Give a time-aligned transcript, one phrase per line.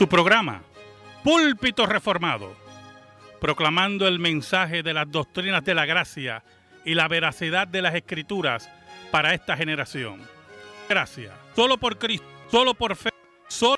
[0.00, 0.62] Su programa,
[1.22, 2.56] Púlpito Reformado,
[3.38, 6.42] proclamando el mensaje de las doctrinas de la gracia
[6.86, 8.70] y la veracidad de las escrituras
[9.10, 10.22] para esta generación.
[10.88, 11.34] Gracias.
[11.54, 13.10] Solo por Cristo, solo por fe,
[13.48, 13.76] solo,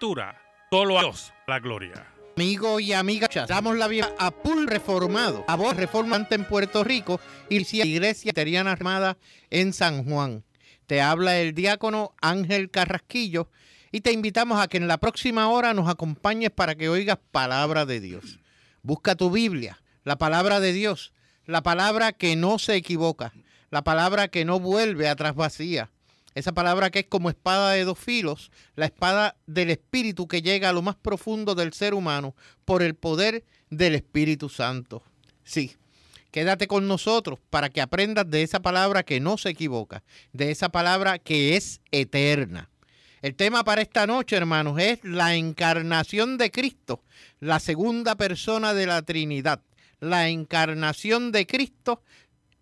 [0.71, 2.07] solo a Dios la gloria.
[2.37, 7.21] Amigos y amigas, damos la bienvenida a Pul Reformado, a voz reformante en Puerto Rico
[7.49, 9.19] y la Iglesia Teriana Armada
[9.51, 10.45] en San Juan.
[10.87, 13.49] Te habla el diácono Ángel Carrasquillo
[13.93, 17.87] y te invitamos a que en la próxima hora nos acompañes para que oigas palabra
[17.87, 18.41] de Dios.
[18.83, 21.13] Busca tu Biblia, la palabra de Dios,
[21.47, 23.33] la palabra que no se equivoca,
[23.71, 25.91] la palabra que no vuelve atrás vacía
[26.35, 30.71] esa palabra que es como espada de dos filos, la espada del Espíritu que llega
[30.71, 32.35] a lo más profundo del ser humano
[32.65, 35.03] por el poder del Espíritu Santo.
[35.45, 35.77] Sí,
[36.31, 40.71] quédate con nosotros para que aprendas de esa palabra que no se equivoca, de esa
[40.71, 42.71] palabra que es eterna.
[43.23, 47.05] El tema para esta noche, hermanos, es la encarnación de Cristo,
[47.39, 49.63] la segunda persona de la Trinidad.
[50.01, 52.03] La encarnación de Cristo,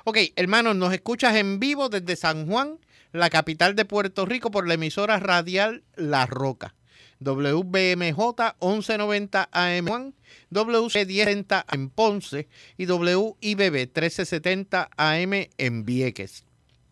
[0.05, 2.77] Ok, hermanos, nos escuchas en vivo desde San Juan,
[3.13, 6.75] la capital de Puerto Rico, por la emisora radial La Roca.
[7.21, 8.19] WBMJ
[8.59, 10.13] 1190 AM
[10.49, 16.43] WC 1030 en Ponce y WIBB 1370 AM en Vieques.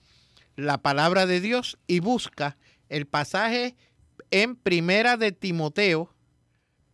[0.56, 2.56] la palabra de Dios y busca
[2.88, 3.76] el pasaje
[4.30, 6.16] en Primera de Timoteo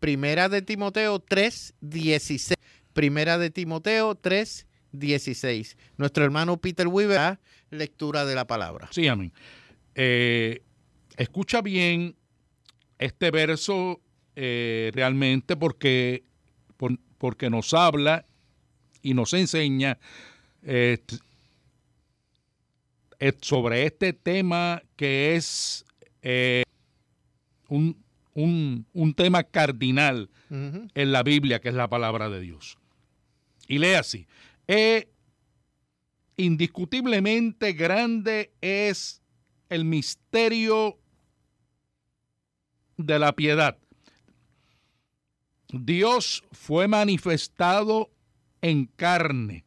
[0.02, 2.54] Primera de Timoteo 3:16.
[2.92, 5.76] Primera de Timoteo 3:16.
[5.96, 7.38] Nuestro hermano Peter Weaver,
[7.70, 8.88] lectura de la palabra.
[8.90, 9.32] Sí, amén.
[9.94, 10.60] Eh,
[11.16, 12.16] escucha bien
[12.98, 14.00] este verso
[14.34, 16.24] eh, realmente porque,
[17.22, 18.26] porque nos habla
[19.00, 20.00] y nos enseña
[20.64, 20.98] eh,
[23.40, 25.84] sobre este tema que es
[27.68, 27.96] un,
[28.34, 32.76] un, tema cardinal en la Biblia, que es la palabra de Dios.
[33.68, 34.26] Y lee así.
[36.36, 39.22] Indiscutiblemente grande es
[39.68, 40.98] el misterio
[42.96, 43.78] de la piedad.
[45.72, 48.10] Dios fue manifestado
[48.60, 49.64] en carne,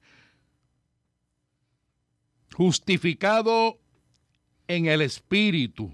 [2.54, 3.80] justificado
[4.68, 5.94] en el Espíritu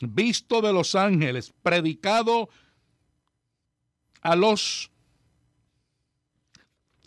[0.00, 2.48] visto de los ángeles, predicado
[4.22, 4.90] a los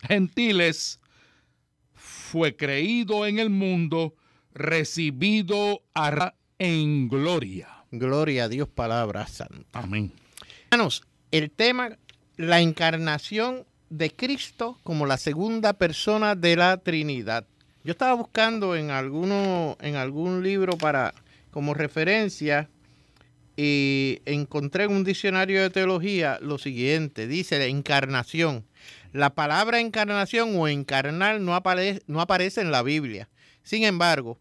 [0.02, 1.00] gentiles,
[1.94, 4.14] fue creído en el mundo,
[4.52, 5.82] recibido
[6.58, 7.84] en gloria.
[7.90, 9.80] Gloria a Dios, palabra santa.
[9.80, 10.12] Amén.
[10.70, 11.96] Hermanos, el tema,
[12.36, 17.46] la encarnación de Cristo como la segunda persona de la Trinidad.
[17.84, 21.14] Yo estaba buscando en alguno, en algún libro para
[21.50, 22.68] como referencia
[23.56, 28.64] y encontré en un diccionario de teología lo siguiente, dice la encarnación.
[29.12, 31.60] La palabra encarnación o encarnar no
[32.06, 33.28] no aparece en la Biblia.
[33.62, 34.38] Sin embargo,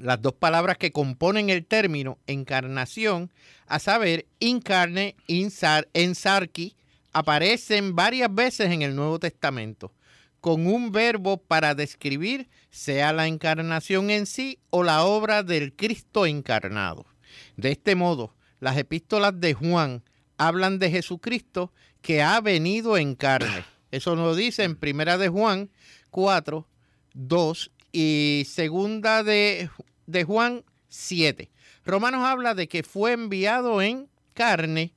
[0.00, 3.32] las dos palabras que componen el término encarnación,
[3.66, 6.76] a saber, incarne, insar, ensarki,
[7.12, 9.92] aparecen varias veces en el Nuevo Testamento,
[10.40, 16.26] con un verbo para describir sea la encarnación en sí o la obra del Cristo
[16.26, 17.06] encarnado.
[17.56, 20.02] De este modo, las epístolas de Juan
[20.36, 21.72] hablan de Jesucristo
[22.02, 23.64] que ha venido en carne.
[23.90, 25.70] Eso nos dice en Primera de Juan
[26.10, 26.66] 4,
[27.14, 29.70] 2 y Segunda de,
[30.06, 31.50] de Juan 7.
[31.84, 34.92] Romanos habla de que fue enviado en carne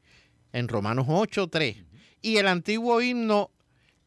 [0.53, 1.77] en Romanos 8, 3.
[2.21, 3.51] Y el antiguo himno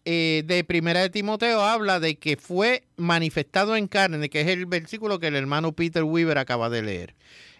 [0.05, 4.67] eh, de Primera de Timoteo habla de que fue manifestado en carne, que es el
[4.67, 7.15] versículo que el hermano Peter Weaver acaba de leer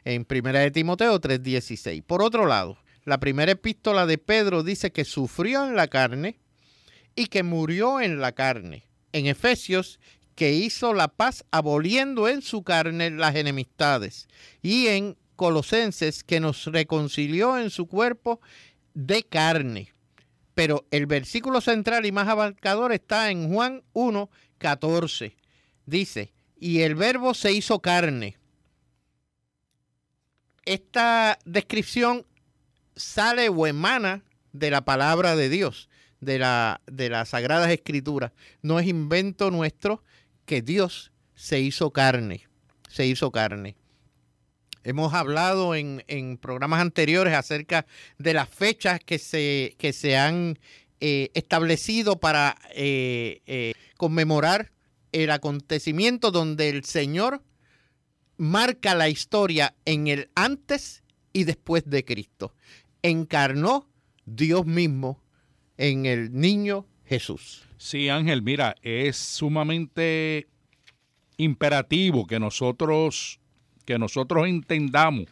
[0.05, 2.03] en Primera de Timoteo 3:16.
[2.03, 6.37] Por otro lado, la primera epístola de Pedro dice que sufrió en la carne
[7.17, 8.85] y que murió en la carne.
[9.13, 9.99] En Efesios,
[10.35, 14.29] que hizo la paz aboliendo en su carne las enemistades.
[14.63, 18.41] Y en Colosenses, que nos reconcilió en su cuerpo
[18.95, 19.93] de carne.
[20.55, 25.37] Pero el versículo central y más abarcador está en Juan 1, 14.
[25.87, 28.39] Dice, y el verbo se hizo carne.
[30.65, 32.25] Esta descripción
[32.97, 34.23] sale o emana
[34.53, 35.89] de la palabra de Dios,
[36.21, 38.33] de, la, de las Sagradas Escrituras.
[38.63, 40.03] No es invento nuestro
[40.45, 42.47] que Dios se hizo carne,
[42.89, 43.77] se hizo carne.
[44.83, 46.03] Hemos hablado en,
[46.41, 47.87] programas anteriores acerca
[48.19, 50.59] de las fechas que se, que se han
[51.01, 54.73] eh, establecido para eh, eh, conmemorar
[55.13, 57.43] el acontecimiento donde el Señor
[58.37, 61.03] marca la historia en el antes
[61.33, 62.55] y después de Cristo.
[63.03, 63.89] Encarnó
[64.27, 65.23] Dios mismo
[65.77, 67.65] en el niño Jesús.
[67.85, 70.49] Sí, Ángel, mira, es sumamente
[71.37, 73.39] imperativo que nosotros
[73.85, 75.27] que nosotros entendamos,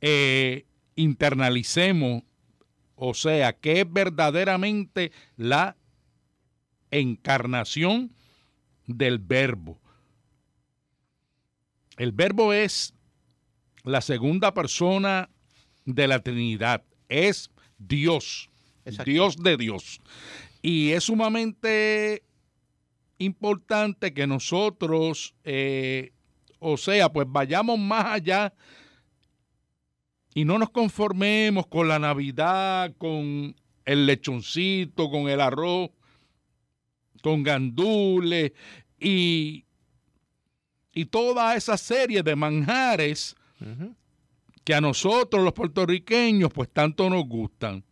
[0.00, 0.64] eh,
[0.94, 2.22] internalicemos,
[2.94, 5.76] o sea, que es verdaderamente la
[6.92, 8.14] encarnación
[8.86, 9.80] del verbo.
[11.96, 12.94] El verbo es
[13.82, 15.28] la segunda persona
[15.86, 18.48] de la Trinidad, es Dios,
[19.04, 20.00] Dios de Dios.
[20.66, 22.22] Y es sumamente
[23.18, 26.14] importante que nosotros eh,
[26.66, 28.54] o sea, pues vayamos más allá
[30.32, 35.90] y no nos conformemos con la Navidad, con el lechoncito, con el arroz,
[37.22, 38.52] con gandules
[38.98, 39.66] y,
[40.94, 43.36] y toda esa serie de manjares
[44.64, 47.84] que a nosotros los puertorriqueños pues tanto nos gustan.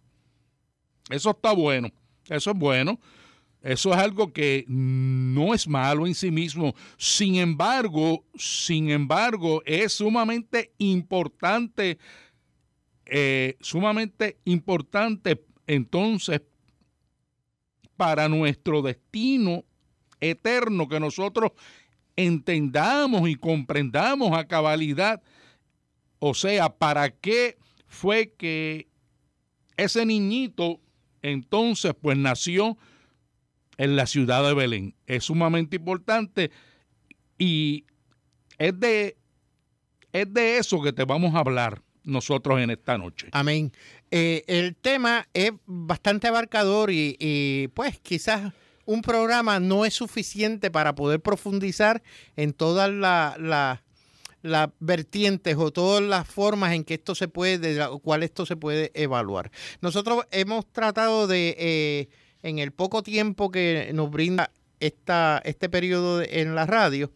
[1.10, 1.90] Eso está bueno,
[2.36, 2.98] eso es bueno.
[3.62, 6.74] Eso es algo que no es malo en sí mismo.
[6.96, 11.98] Sin embargo, sin embargo, es sumamente importante,
[13.06, 16.42] eh, sumamente importante entonces
[17.96, 19.64] para nuestro destino
[20.18, 21.52] eterno que nosotros
[22.16, 25.22] entendamos y comprendamos a cabalidad.
[26.18, 28.88] O sea, ¿para qué fue que
[29.76, 30.80] ese niñito
[31.22, 32.76] entonces pues nació?
[33.82, 34.94] en la ciudad de Belén.
[35.06, 36.50] Es sumamente importante
[37.38, 37.84] y
[38.58, 39.16] es de,
[40.12, 43.28] es de eso que te vamos a hablar nosotros en esta noche.
[43.32, 43.72] Amén.
[44.10, 48.52] Eh, el tema es bastante abarcador y, pues quizás
[48.84, 52.02] un programa no es suficiente para poder profundizar
[52.36, 53.80] en todas las
[54.80, 58.90] vertientes o todas las formas en que esto se puede, de cual esto se puede
[58.94, 59.50] evaluar.
[59.80, 62.08] Nosotros hemos tratado de eh,
[62.42, 67.12] en el poco tiempo que nos brinda esta, este periodo en la radio,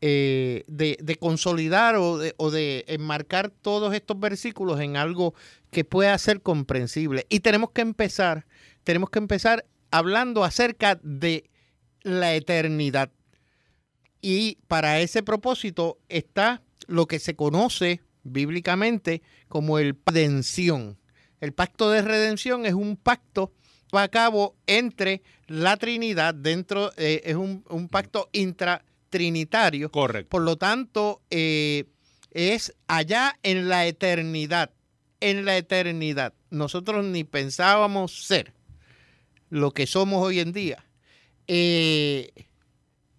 [0.00, 5.34] eh, de, consolidar o de, o de enmarcar todos estos versículos en algo
[5.70, 7.26] que pueda ser comprensible.
[7.28, 8.46] Y tenemos que empezar,
[8.84, 11.50] tenemos que empezar hablando acerca de
[12.02, 13.10] la eternidad.
[14.22, 20.96] Y para ese propósito está lo que se conoce bíblicamente como el redención.
[21.40, 23.52] El pacto de redención es un pacto
[23.92, 29.90] a cabo entre la Trinidad, dentro, eh, es un, un pacto intratrinitario.
[29.90, 30.30] Correcto.
[30.30, 31.84] Por lo tanto, eh,
[32.30, 34.70] es allá en la eternidad,
[35.20, 36.32] en la eternidad.
[36.50, 38.54] Nosotros ni pensábamos ser
[39.50, 40.86] lo que somos hoy en día.
[41.46, 42.32] Eh,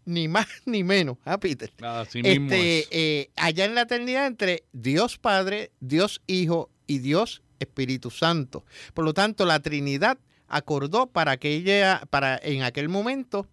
[0.06, 1.72] ni más ni menos, ¿ah, Peter?
[1.82, 2.88] Así mismo Este, es.
[2.92, 8.66] eh, allá en la eternidad entre Dios Padre, Dios Hijo y Dios Espíritu Santo.
[8.94, 10.18] Por lo tanto, la Trinidad
[10.48, 13.48] acordó para que ella, para en aquel momento,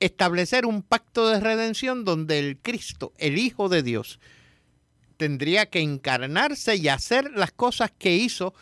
[0.00, 4.18] establecer un pacto de redención donde el Cristo, el Hijo de Dios,
[5.16, 8.54] tendría que encarnarse y hacer las cosas que hizo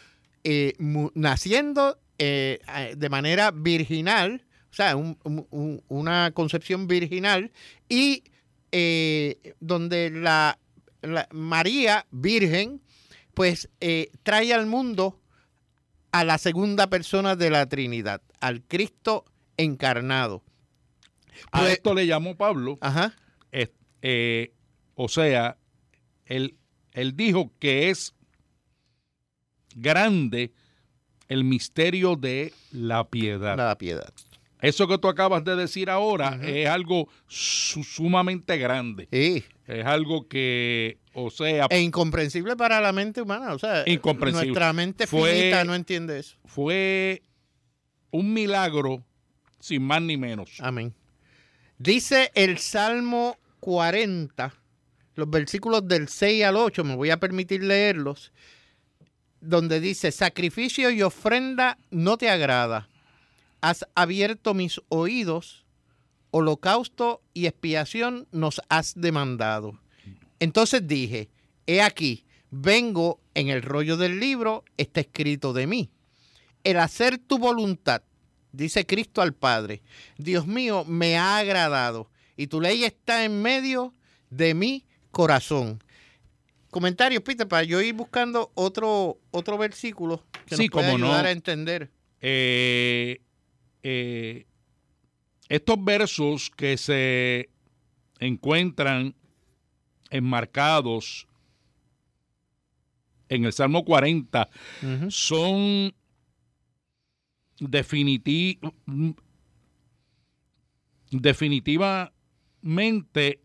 [0.44, 0.75] eh,
[1.14, 2.61] naciendo eh,
[2.97, 4.43] de manera virginal,
[4.74, 7.52] o sea, un- un- un- una concepción virginal,
[7.88, 8.24] y
[8.72, 10.58] eh, donde la,
[11.00, 12.80] la María Virgen,
[13.34, 15.20] pues eh, trae al mundo
[16.10, 19.24] a la segunda persona de la Trinidad, al Cristo
[19.56, 20.42] encarnado.
[21.52, 23.14] A Pues- esto le llamó Pablo, Ajá,
[24.02, 24.52] eh,
[24.96, 25.56] o sea,
[26.26, 26.56] él,
[26.92, 28.12] él dijo que es
[29.76, 30.52] grande
[31.28, 33.56] el misterio de la piedad.
[33.56, 34.12] la piedad.
[34.64, 39.09] Eso que tú acabas de decir ahora es algo su- sumamente grande.
[39.12, 39.44] Sí.
[39.66, 43.52] Es algo que, o sea, E incomprensible para la mente humana.
[43.54, 44.49] O sea, Incomprensible.
[44.49, 46.37] nuestra mente Fue- finita no entiende eso.
[46.44, 47.23] fue
[48.11, 49.04] un milagro
[49.61, 50.50] sin más ni menos.
[50.61, 50.94] Amén.
[51.78, 54.54] Dice el Salmo 40,
[55.14, 58.33] los versículos del 6 al 8, me voy a permitir leerlos,
[59.40, 62.88] donde dice, sacrificio y ofrenda no te agrada.
[63.64, 65.64] Has abierto mis oídos,
[66.30, 69.80] holocausto y expiación nos has demandado.
[70.38, 71.30] Entonces dije,
[71.66, 75.88] he aquí, vengo en el rollo del libro, está escrito de mí.
[76.62, 78.02] El hacer tu voluntad,
[78.52, 79.80] dice Cristo al Padre,
[80.18, 83.94] Dios mío, me ha agradado y tu ley está en medio
[84.28, 85.83] de mi corazón.
[86.71, 91.06] Comentarios, Peter, para yo ir buscando otro, otro versículo que Sí, nos pueda cómo no.
[91.06, 91.90] ayudar a entender.
[92.21, 93.23] Eh,
[93.84, 94.46] eh,
[95.48, 97.50] estos versos que se
[98.18, 99.14] encuentran
[100.10, 101.28] enmarcados
[103.28, 104.48] en el Salmo 40
[104.82, 105.10] Ujú.
[105.10, 105.94] son
[107.60, 108.58] definiti-
[111.10, 113.40] definitivamente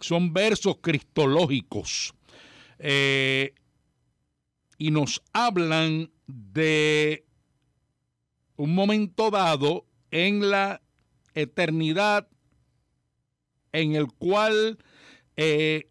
[0.00, 2.14] son versos cristológicos
[2.78, 3.54] eh,
[4.78, 7.26] y nos hablan de
[8.60, 10.82] un momento dado en la
[11.34, 12.28] eternidad
[13.72, 14.76] en el cual
[15.36, 15.88] eh,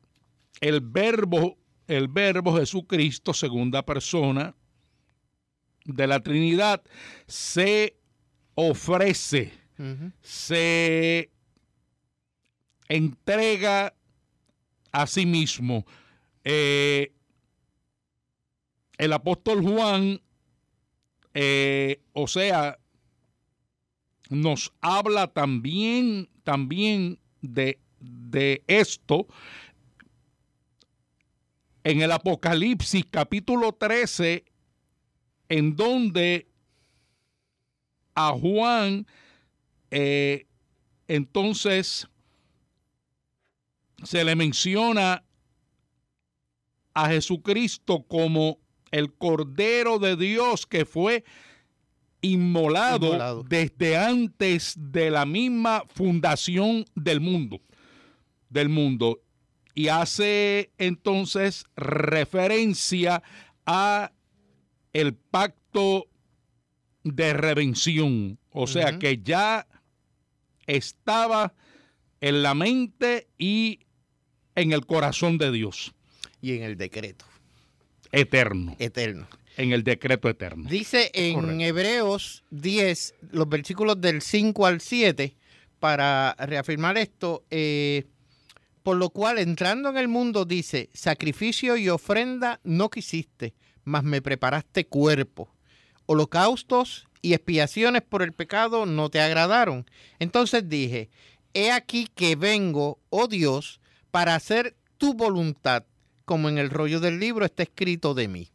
[0.61, 1.57] el verbo,
[1.87, 4.55] el verbo Jesucristo, segunda persona
[5.83, 6.83] de la Trinidad,
[7.25, 7.97] se
[8.53, 9.51] ofrece,
[10.21, 11.31] se
[12.87, 13.95] entrega
[14.91, 15.87] a sí mismo.
[16.43, 17.13] Eh,
[18.99, 20.21] el apóstol Juan,
[21.41, 22.77] eh, o sea,
[24.29, 29.25] nos habla también, también de, de esto
[31.85, 34.43] en el Apocalipsis capítulo 13,
[35.47, 36.49] en donde
[38.15, 39.07] a Juan
[39.91, 40.45] eh,
[41.07, 42.05] entonces
[44.03, 45.23] se le menciona
[46.93, 48.59] a Jesucristo como
[48.91, 51.23] el Cordero de Dios que fue
[52.21, 53.43] inmolado, Inmolado.
[53.43, 57.61] desde antes de la misma fundación del mundo,
[58.49, 59.21] del mundo.
[59.73, 63.23] Y hace entonces referencia
[63.65, 64.11] a
[64.91, 66.07] el pacto
[67.03, 68.39] de redención.
[68.51, 69.67] O sea que ya
[70.67, 71.53] estaba
[72.19, 73.79] en la mente y
[74.55, 75.93] en el corazón de Dios,
[76.41, 77.28] Y en el decreto
[78.11, 79.27] eterno, eterno.
[79.57, 80.69] en el decreto eterno.
[80.69, 81.63] Dice en Correcto.
[81.63, 85.35] Hebreos 10, los versículos del 5 al 7,
[85.79, 88.05] para reafirmar esto, eh,
[88.83, 94.21] por lo cual entrando en el mundo dice, sacrificio y ofrenda no quisiste, mas me
[94.21, 95.53] preparaste cuerpo.
[96.05, 99.85] Holocaustos y expiaciones por el pecado no te agradaron.
[100.19, 101.09] Entonces dije,
[101.53, 103.79] he aquí que vengo, oh Dios,
[104.11, 105.85] para hacer tu voluntad,
[106.29, 108.51] como en el rollo del libro está escrito de mí.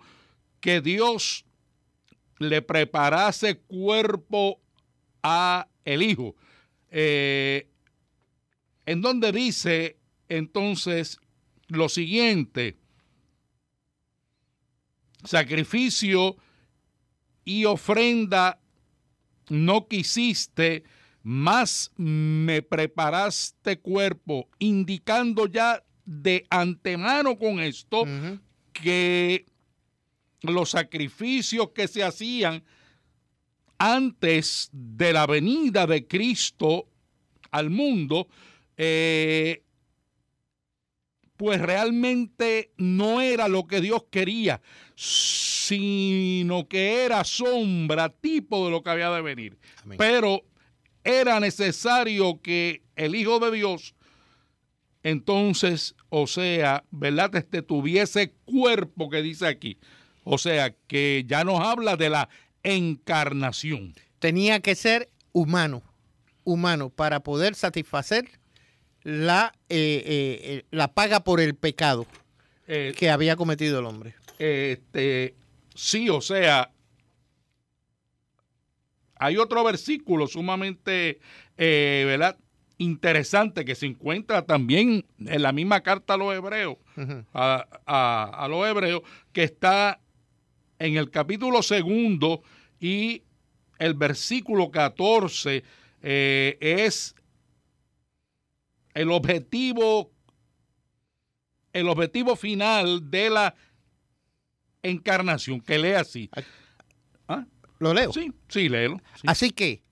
[0.60, 1.46] que Dios
[2.40, 4.60] le preparase cuerpo
[5.24, 6.36] a el Hijo.
[6.90, 7.70] Eh,
[8.86, 9.98] en donde dice
[10.30, 11.20] entonces
[11.68, 12.78] lo siguiente,
[15.24, 16.38] sacrificio
[17.44, 18.60] y ofrenda
[19.50, 20.84] no quisiste,
[21.24, 28.06] más me preparaste cuerpo, indicando ya de antemano con esto
[28.74, 29.46] que
[30.42, 32.64] los sacrificios que se hacían
[33.78, 36.88] antes de la venida de Cristo
[37.52, 38.28] al mundo,
[38.76, 39.64] eh,
[41.38, 44.62] pues realmente no era lo que Dios quería,
[44.96, 49.58] sino que era sombra, tipo de lo que había de venir.
[49.98, 50.42] Pero
[51.04, 53.96] era necesario que el Hijo de Dios,
[55.04, 57.34] entonces, o sea, ¿verdad?
[57.36, 59.78] Este tuviese cuerpo que dice aquí.
[60.24, 62.28] O sea, que ya nos habla de la
[62.64, 63.94] encarnación.
[64.20, 65.84] Tenía que ser humano,
[66.44, 68.28] humano, para poder satisfacer
[69.08, 70.04] la, eh,
[70.44, 72.06] eh, la paga por el pecado
[72.68, 74.16] eh, que había cometido el hombre.
[74.38, 75.34] Este,
[75.74, 76.74] sí, o sea,
[79.16, 81.22] hay otro versículo sumamente,
[81.56, 82.38] ¿verdad?
[82.80, 86.76] Interesante que se encuentra también en la misma carta a los hebreos,
[87.34, 90.02] a, los hebreos, que está
[90.80, 92.44] en el capítulo segundo
[92.82, 93.24] y
[93.80, 95.64] el versículo 14
[96.02, 97.16] es
[98.98, 100.12] el objetivo,
[101.72, 103.56] el objetivo final de la
[104.82, 106.30] encarnación, que lee así.
[107.28, 107.46] ¿Ah?
[107.80, 108.12] ¿Lo leo?
[108.12, 109.00] Sí, sí, léelo.
[109.26, 109.84] Así que,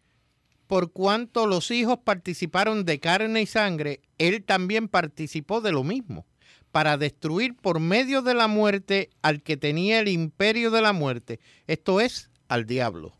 [0.65, 6.25] por cuanto los hijos participaron de carne y sangre, él también participó de lo mismo,
[6.71, 11.39] para destruir por medio de la muerte al que tenía el imperio de la muerte,
[11.67, 13.13] esto es, al diablo.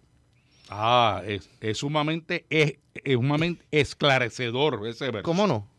[0.70, 5.24] Ah, es, sumamente, es, sumamente esclarecedor ese verso.
[5.24, 5.75] ¿Cómo no?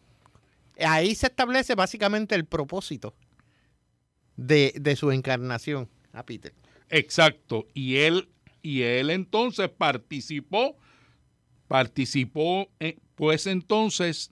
[0.78, 3.14] Ahí se establece básicamente el propósito
[4.36, 6.54] de, su encarnación a Peter.
[6.90, 7.66] Exacto.
[7.74, 8.28] Y él,
[8.62, 10.76] y él entonces participó,
[11.68, 14.30] participó, eh, pues entonces,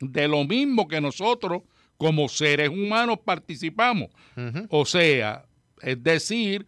[0.00, 1.62] de lo mismo que nosotros
[1.96, 4.08] como seres humanos participamos.
[4.70, 5.46] O sea,
[5.80, 6.66] es decir,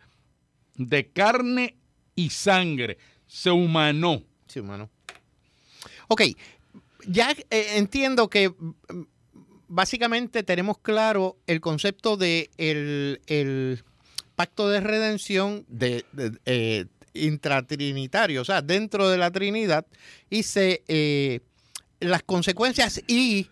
[0.77, 1.77] de carne
[2.14, 2.98] y sangre.
[3.27, 4.22] Se humanó.
[4.46, 4.90] Se humanó.
[6.09, 6.22] Ok,
[7.06, 8.74] ya eh, entiendo que mm,
[9.68, 13.82] básicamente tenemos claro el concepto de el,
[14.34, 16.04] pacto de redención de,
[16.44, 19.86] eh, intratrinitario, o sea, dentro de la Trinidad,
[20.28, 21.40] y se, eh,
[22.00, 23.48] las consecuencias y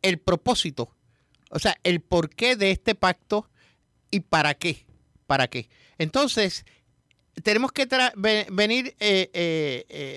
[0.00, 0.94] el propósito,
[1.50, 3.50] o sea, el porqué de este pacto
[4.10, 4.86] y para qué,
[5.26, 5.68] para qué.
[5.98, 6.64] Entonces,
[7.42, 7.86] tenemos que
[8.50, 8.96] venir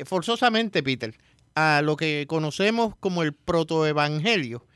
[0.05, 1.13] forzosamente, Peter,
[1.59, 4.67] a lo que conocemos como el protoevangelio,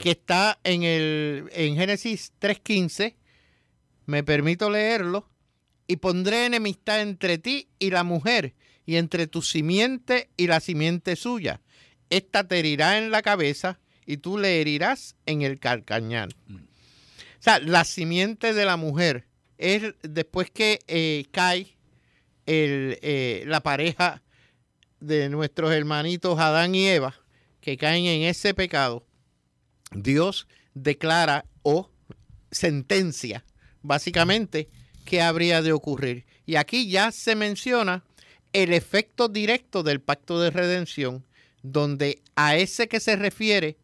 [0.00, 3.16] que está en, el, en Génesis 3.15.
[4.06, 5.28] Me permito leerlo.
[5.88, 8.54] Y pondré enemistad entre ti y la mujer,
[8.86, 11.60] y entre tu simiente y la simiente suya.
[12.08, 16.28] Esta te herirá en la cabeza y tú le herirás en el calcañar.
[16.46, 16.54] Mm.
[16.54, 16.60] O
[17.40, 19.26] sea, la simiente de la mujer
[19.58, 21.76] es después que eh, cae
[22.46, 24.22] el, eh, la pareja
[25.02, 27.14] de nuestros hermanitos Adán y Eva,
[27.60, 29.04] que caen en ese pecado,
[29.92, 31.90] Dios declara o
[32.50, 33.44] sentencia,
[33.82, 34.68] básicamente,
[35.04, 36.24] qué habría de ocurrir.
[36.46, 38.04] Y aquí ya se menciona
[38.52, 41.24] el efecto directo del pacto de redención,
[41.62, 43.76] donde a ese que se refiere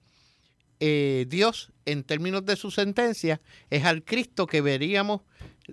[0.81, 5.23] eh, Dios en términos de su sentencia es al Cristo que veríamos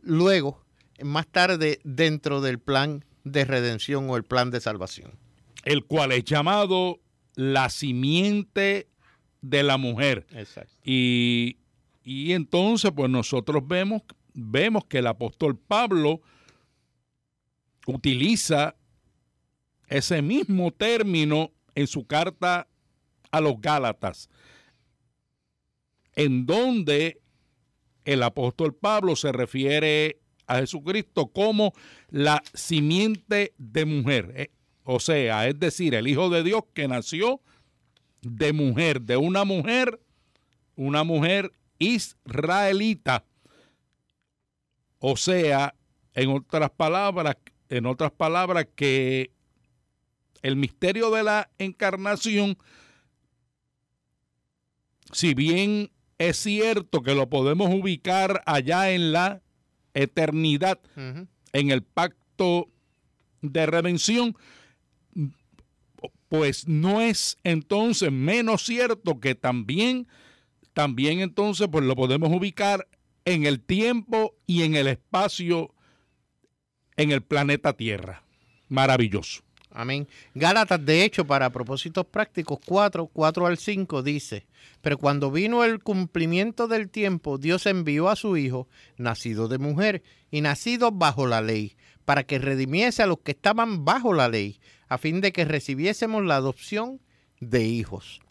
[0.01, 0.65] luego,
[1.03, 5.24] más tarde, dentro del plan de redención o el plan de salvación.
[5.65, 7.01] El cual es llamado
[7.35, 8.87] la simiente
[9.41, 10.25] de la mujer.
[10.31, 10.73] Exacto.
[10.83, 11.57] Y,
[12.03, 16.21] y entonces, pues nosotros vemos, vemos que el apóstol Pablo
[17.87, 18.75] utiliza
[19.87, 22.67] ese mismo término en su carta
[23.31, 24.29] a los Gálatas,
[26.13, 27.21] en donde
[28.05, 31.73] el apóstol Pablo se refiere a Jesucristo como
[32.09, 34.51] la simiente de mujer.
[34.85, 37.41] O sea, es decir, el Hijo de Dios que nació
[38.21, 39.99] de mujer, de una mujer,
[40.75, 43.25] una mujer israelita.
[44.99, 45.75] O sea,
[46.13, 47.35] en otras palabras,
[47.69, 49.31] en otras palabras, que
[50.43, 52.55] el misterio de la encarnación,
[55.11, 59.41] si bien es cierto que lo podemos ubicar allá en la
[59.95, 62.69] eternidad, en el pacto
[63.41, 64.37] de redención,
[66.29, 70.07] pues no es entonces menos cierto que también,
[70.73, 72.87] también entonces pues lo podemos ubicar
[73.25, 75.73] en el tiempo y en el espacio
[76.97, 78.23] en el planeta Tierra.
[78.69, 79.41] Maravilloso.
[79.71, 80.07] Amén.
[80.33, 84.47] Gálatas, de hecho, para propósitos prácticos, 4, 4 al 5 dice,
[84.81, 90.01] pero cuando vino el cumplimiento del tiempo, Dios envió a su Hijo, nacido de mujer
[90.31, 94.61] y nacido bajo la ley, para que redimiese a los que estaban bajo la ley,
[94.87, 97.01] a fin de que recibiésemos la adopción
[97.39, 98.21] de hijos.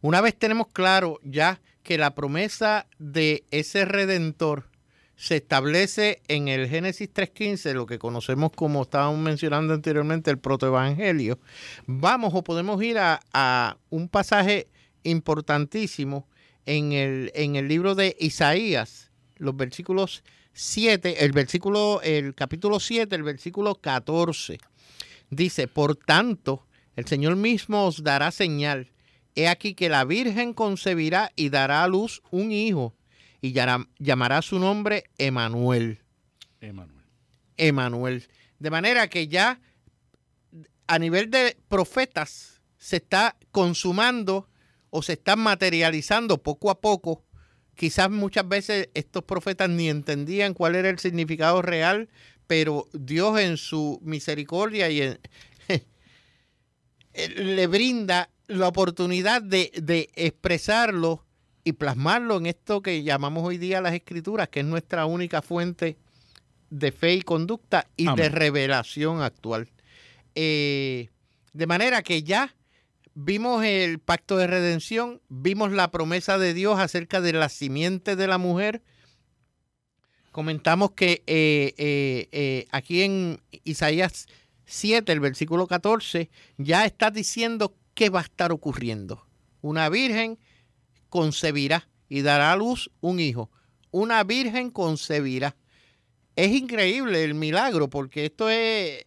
[0.00, 4.68] Una vez tenemos claro ya que la promesa de ese redentor
[5.16, 11.38] se establece en el Génesis 3.15, lo que conocemos como estábamos mencionando anteriormente, el protoevangelio,
[11.86, 14.68] vamos o podemos ir a, un pasaje
[15.04, 16.26] importantísimo
[16.66, 23.14] en el, en el libro de Isaías, los versículos 7, el versículo, el capítulo 7,
[23.14, 24.58] el versículo 14.
[25.34, 26.66] Dice, por tanto,
[26.96, 28.90] el Señor mismo os dará señal.
[29.34, 32.94] He aquí que la Virgen concebirá y dará a luz un hijo
[33.40, 33.52] y
[33.98, 36.00] llamará su nombre Emanuel.
[36.60, 37.04] Emanuel.
[37.56, 38.28] Emanuel.
[38.58, 39.60] De manera que ya
[40.86, 44.48] a nivel de profetas se está consumando
[44.90, 47.24] o se está materializando poco a poco.
[47.74, 52.08] Quizás muchas veces estos profetas ni entendían cuál era el significado real,
[52.46, 55.16] pero Dios en su misericordia y
[57.36, 61.24] le brinda la oportunidad de, de expresarlo
[61.64, 65.96] y plasmarlo en esto que llamamos hoy día las escrituras, que es nuestra única fuente
[66.70, 69.68] de fe y conducta y de revelación actual.
[70.34, 71.08] Eh,
[71.52, 72.54] de manera que ya
[73.14, 78.26] vimos el pacto de redención, vimos la promesa de Dios acerca de la simiente de
[78.26, 78.82] la mujer.
[80.34, 84.26] Comentamos que eh, eh, aquí en Isaías
[84.66, 89.28] 7, el versículo 14, ya está diciendo qué va a estar ocurriendo.
[89.60, 90.40] Una virgen
[91.08, 93.48] concebirá y dará a luz un hijo.
[93.92, 95.54] Una virgen concebirá.
[96.34, 99.06] Es increíble el milagro porque esto es,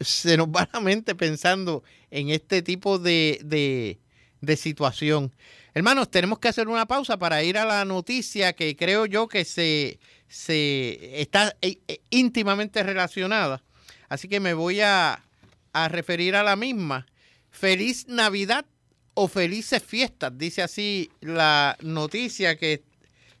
[0.00, 3.40] se nos va la mente pensando en este tipo de,
[4.42, 5.32] de, situación.
[5.74, 9.44] Hermanos, tenemos que hacer una pausa para ir a la noticia que creo yo que
[9.44, 13.62] se, se está eh, eh, íntimamente relacionada.
[14.08, 15.22] Así que me voy a,
[15.72, 17.06] a referir a la misma.
[17.50, 18.64] Feliz Navidad
[19.14, 22.82] o felices fiestas, dice así la noticia que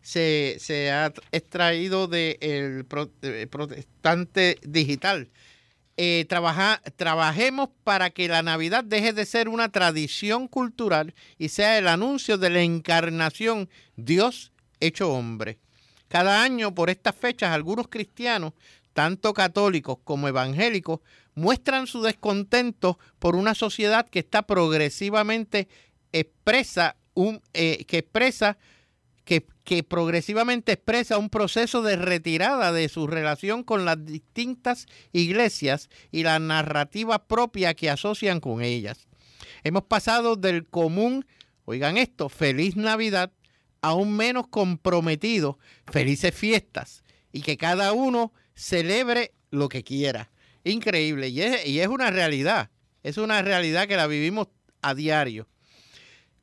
[0.02, 5.28] se, ha extraído del protestante digital.
[6.00, 6.26] Eh,
[6.96, 12.38] trabajemos para que la Navidad deje de ser una tradición cultural y sea el anuncio
[12.38, 15.58] de la encarnación Dios hecho hombre.
[16.06, 18.52] Cada año por estas fechas algunos cristianos,
[18.92, 21.00] tanto católicos como evangélicos,
[21.34, 25.66] muestran su descontento por una sociedad que está progresivamente
[26.12, 28.56] expresa un eh, que expresa
[29.68, 36.22] que, progresivamente expresa un proceso de retirada de su relación con las distintas iglesias y
[36.22, 39.08] la narrativa propia que asocian con ellas.
[39.64, 41.26] Hemos pasado del común,
[41.66, 43.30] oigan esto, feliz Navidad,
[43.82, 50.30] a un menos comprometido, felices fiestas, y que cada uno celebre lo que quiera.
[50.64, 51.28] Increíble.
[51.28, 52.70] Y es, y es una realidad.
[53.02, 54.48] Es una realidad que la vivimos
[54.80, 55.46] a diario.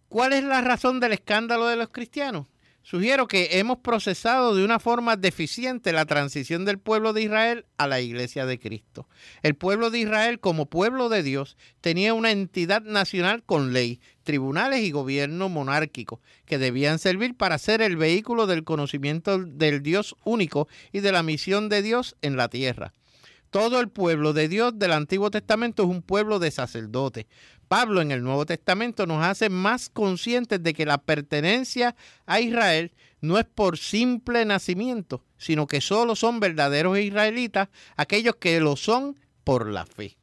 [0.09, 2.45] ¿Cuál es la razón del escándalo de los cristianos?
[2.85, 7.87] Sugiero que hemos procesado de una forma deficiente la transición del pueblo de Israel a
[7.87, 9.09] la iglesia de Cristo.
[9.41, 14.81] El pueblo de Israel como pueblo de Dios tenía una entidad nacional con ley, tribunales
[14.83, 20.67] y gobierno monárquico, que debían servir para ser el vehículo del conocimiento del Dios único
[20.91, 22.93] y de la misión de Dios en la tierra.
[23.49, 27.25] Todo el pueblo de Dios del Antiguo Testamento es un pueblo de sacerdotes,
[27.67, 32.91] Pablo en el Nuevo Testamento nos hace más conscientes de que la pertenencia a Israel
[33.21, 39.19] no es por simple nacimiento, sino que solo son verdaderos israelitas aquellos que lo son
[39.43, 40.17] por la fe.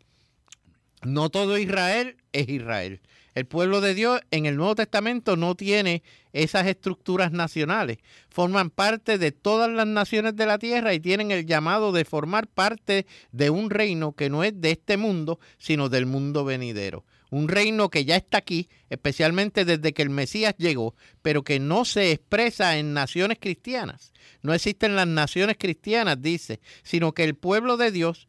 [1.03, 3.01] No todo Israel es Israel.
[3.35, 6.03] El pueblo de Dios en el Nuevo Testamento no tiene
[6.33, 7.99] esas estructuras nacionales.
[8.29, 12.47] Forman parte de todas las naciones de la tierra y tienen el llamado de formar
[12.47, 17.49] parte de un reino que no es de este mundo, sino del mundo venidero un
[17.49, 22.13] reino que ya está aquí, especialmente desde que el Mesías llegó, pero que no se
[22.13, 24.13] expresa en naciones cristianas.
[24.43, 28.29] No existen las naciones cristianas, dice, sino que el pueblo de Dios,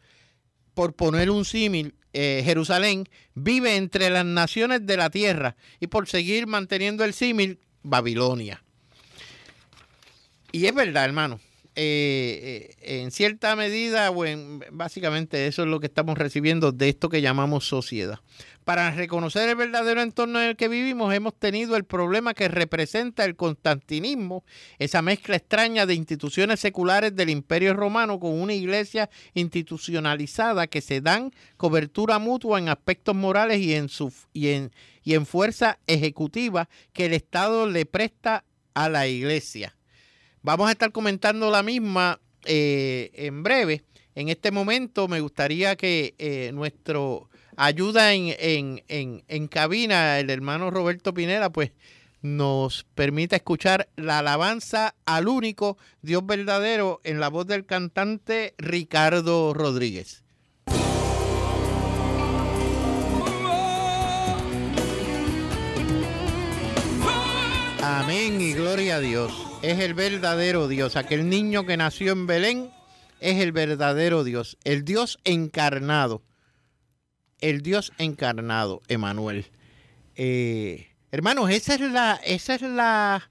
[0.74, 6.08] por poner un símil, eh, Jerusalén, vive entre las naciones de la tierra y por
[6.08, 8.64] seguir manteniendo el símil, Babilonia.
[10.54, 11.42] Y es verdad, hermano.
[11.76, 17.10] Eh, eh, en cierta medida, bueno, básicamente eso es lo que estamos recibiendo de esto
[17.10, 18.20] que llamamos sociedad.
[18.64, 23.26] Para reconocer el verdadero entorno en el que vivimos, hemos tenido el problema que representa
[23.26, 24.44] el constantinismo,
[24.78, 31.02] esa mezcla extraña de instituciones seculares del Imperio Romano con una iglesia institucionalizada que se
[31.02, 34.72] dan cobertura mutua en aspectos morales y en, su, y en,
[35.04, 39.76] y en fuerza ejecutiva que el Estado le presta a la iglesia.
[40.44, 43.84] Vamos a estar comentando la misma eh, en breve.
[44.14, 51.14] En este momento me gustaría que eh, nuestro ayuda en, en, cabina, el hermano Roberto
[51.14, 51.72] Pineda, pues
[52.22, 59.54] nos permita escuchar la alabanza al único Dios verdadero en la voz del cantante Ricardo
[59.54, 60.23] Rodríguez.
[67.94, 69.32] Amén y gloria a Dios.
[69.62, 70.96] Es el verdadero Dios.
[70.96, 72.72] Aquel niño que nació en Belén
[73.20, 74.58] es el verdadero Dios.
[74.64, 76.24] El Dios encarnado
[77.44, 79.48] el Dios encarnado, Emanuel.
[80.16, 83.30] Eh, hermanos, esa es la, esa es la,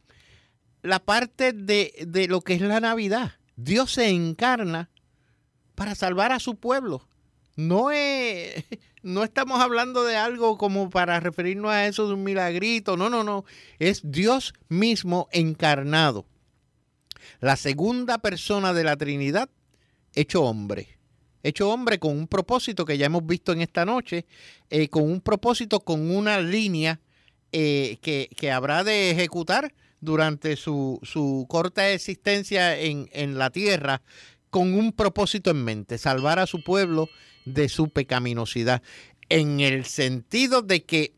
[0.83, 3.33] la parte de, de lo que es la Navidad.
[3.57, 4.91] Dios se encarna
[5.75, 7.09] para salvar a su pueblo.
[7.57, 8.65] No, es,
[9.03, 12.97] no estamos hablando de algo como para referirnos a eso de un milagrito.
[12.97, 13.45] No, no, no.
[13.79, 16.27] Es Dios mismo encarnado.
[17.41, 19.49] La segunda persona de la Trinidad
[20.15, 20.99] hecho hombre
[21.43, 24.27] hecho hombre con un propósito que ya hemos visto en esta noche,
[24.71, 27.01] eh, con un propósito, con una línea
[27.53, 34.03] eh, que, habrá de ejecutar durante su, su corta existencia en, en, la tierra,
[34.51, 37.09] con un propósito en mente, salvar a su pueblo
[37.45, 38.83] de su pecaminosidad,
[39.29, 41.15] en el sentido de que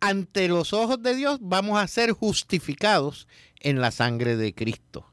[0.00, 3.28] ante los ojos de Dios vamos a ser justificados
[3.60, 5.06] en la sangre de Cristo.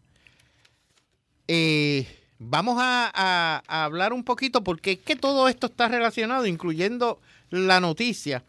[1.48, 2.08] Eh,
[2.42, 8.46] Vamos a, hablar un poquito porque es que todo esto está relacionado, incluyendo la noticia.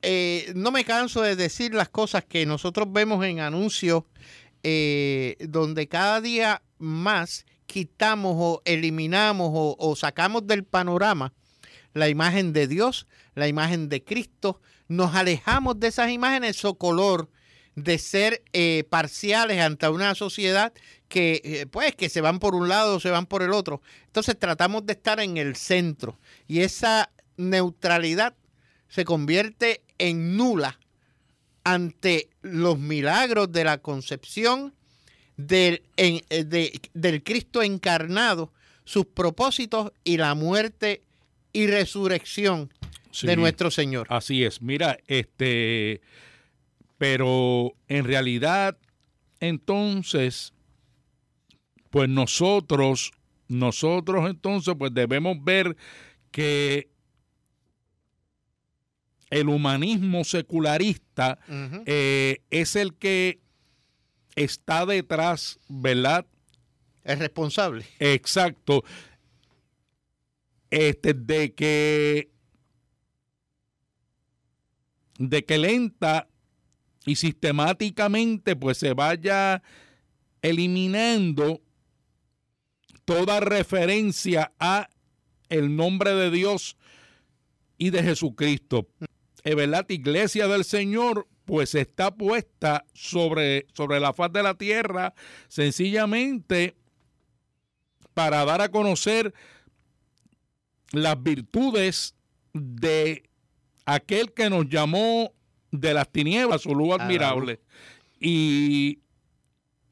[0.00, 4.04] Eh, no me canso de decir las cosas que nosotros vemos en anuncios
[4.62, 11.32] eh, donde cada día más quitamos o eliminamos o, sacamos del panorama
[11.92, 17.30] la imagen de Dios, la imagen de Cristo, nos alejamos de esas imágenes o color
[17.74, 20.72] de ser eh, parciales ante una sociedad
[21.08, 23.82] que eh, pues que se van por un lado o se van por el otro.
[24.06, 28.34] Entonces tratamos de estar en el centro y esa neutralidad
[28.88, 30.78] se convierte en nula
[31.64, 34.74] ante los milagros de la concepción
[35.36, 38.52] del, eh, del Cristo encarnado,
[38.84, 41.02] sus propósitos y la muerte
[41.52, 42.72] y resurrección
[43.22, 44.06] de nuestro Señor.
[44.10, 44.62] Así es.
[44.62, 46.00] Mira, este
[46.98, 48.78] pero en realidad,
[49.40, 50.52] entonces,
[51.90, 53.12] pues nosotros,
[53.48, 55.76] nosotros entonces, pues debemos ver
[56.30, 56.88] que
[59.30, 61.38] el humanismo secularista
[61.84, 63.40] eh, es el que
[64.36, 66.26] está detrás, ¿verdad?
[67.02, 67.86] Es responsable.
[67.98, 68.84] Exacto.
[70.70, 72.30] Este, de que
[75.18, 76.28] de que lenta
[77.06, 79.62] y sistemáticamente pues se vaya
[80.42, 81.62] eliminando
[83.04, 84.90] toda referencia a
[85.48, 86.76] el nombre de Dios
[87.78, 88.88] y de Jesucristo.
[89.44, 95.14] Es verdad, iglesia del Señor, pues está puesta sobre, sobre la faz de la tierra,
[95.48, 96.76] sencillamente
[98.12, 99.32] para dar a conocer
[100.90, 102.14] las virtudes
[102.52, 103.30] de
[103.84, 105.32] aquel que nos llamó
[105.70, 107.60] de las tinieblas, su luz admirable.
[108.18, 108.98] Y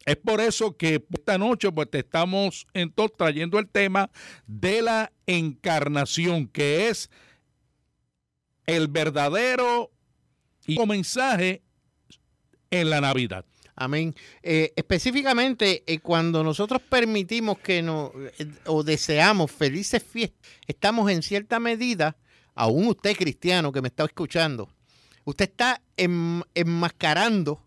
[0.05, 4.11] es por eso que esta noche pues te estamos entonces trayendo el tema
[4.47, 7.11] de la encarnación, que es
[8.67, 9.94] el verdadero
[10.87, 11.63] mensaje
[12.71, 13.45] en la Navidad.
[13.77, 14.15] Amén.
[14.43, 21.23] Eh, específicamente, eh, cuando nosotros permitimos que nos eh, o deseamos felices fiestas, estamos en
[21.23, 22.17] cierta medida,
[22.55, 24.69] aún usted cristiano que me está escuchando,
[25.25, 27.65] usted está enmascarando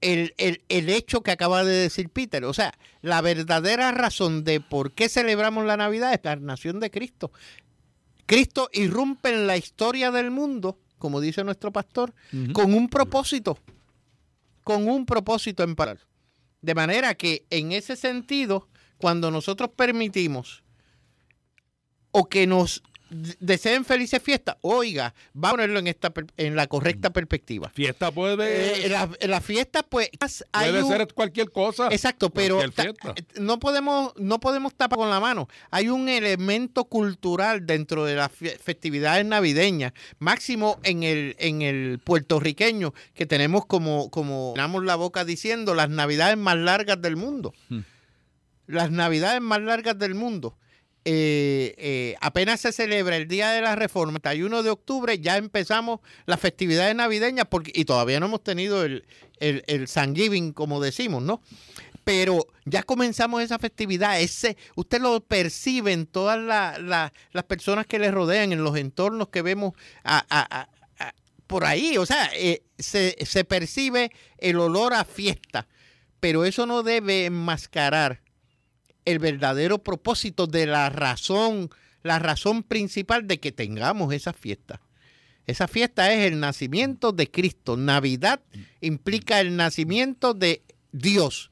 [0.00, 2.44] el, el, hecho que acaba de decir Peter.
[2.44, 6.92] O sea, la verdadera razón de por qué celebramos la Navidad es la nación de
[6.92, 7.32] Cristo.
[8.26, 12.14] Cristo irrumpe en la historia del mundo, como dice nuestro pastor,
[12.52, 13.58] con un propósito,
[14.64, 15.98] con un propósito en parar.
[16.62, 20.62] De manera que en ese sentido, cuando nosotros permitimos
[22.10, 27.10] o que nos deseen felices fiestas, oiga, va a ponerlo en esta en la correcta
[27.10, 27.68] perspectiva.
[27.68, 28.86] Fiesta puede.
[28.86, 30.10] Eh, la, fiesta, pues.
[30.50, 31.88] puede ser cualquier cosa.
[31.90, 32.60] Exacto, pero
[33.38, 35.48] no podemos, no podemos tapar con la mano.
[35.70, 42.92] Hay un elemento cultural dentro de las festividades navideñas, máximo en el, en el puertorriqueño,
[43.14, 47.54] que tenemos como, como damos la boca diciendo las navidades más largas del mundo.
[47.68, 47.80] Hmm.
[48.66, 50.56] Las navidades más largas del mundo.
[51.08, 56.00] Eh, eh, apenas se celebra el Día de la Reforma, 31 de octubre, ya empezamos
[56.24, 59.06] las festividades navideñas porque, y todavía no hemos tenido el,
[59.38, 61.40] el, el como decimos, ¿no?
[62.02, 68.10] Pero ya comenzamos esa festividad, ese, usted lo percibe en todas las personas que le
[68.10, 69.74] rodean, en los entornos que vemos
[71.46, 75.68] por ahí, o sea, eh, se, se percibe el olor a fiesta,
[76.18, 78.25] pero eso no debe enmascarar
[79.06, 81.70] el verdadero propósito de la razón,
[82.02, 84.82] la razón principal de que tengamos esa fiesta.
[85.46, 87.76] Esa fiesta es el nacimiento de Cristo.
[87.76, 88.42] Navidad
[88.80, 91.50] implica el nacimiento de Dios